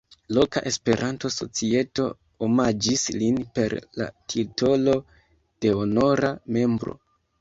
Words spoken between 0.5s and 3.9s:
Esperanto-societo omaĝis lin per